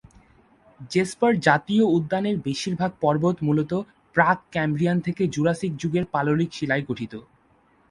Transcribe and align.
Jesper 0.91 1.33
জাতীয় 1.39 1.83
উদ্যানের 1.97 2.35
বেশিরভাগ 2.39 2.91
পর্বত 3.01 3.35
মূলত 3.43 3.71
প্রাক-ক্যাম্ব্রিয়ান 4.15 4.97
থেকে 4.99 5.23
জুরাসিক 5.27 5.71
যুগের 5.77 6.05
পাললিক 6.13 6.49
শিলায় 6.53 6.83
গঠিত। 6.89 7.13